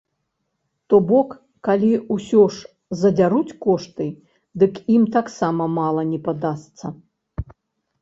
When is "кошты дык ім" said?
3.67-5.07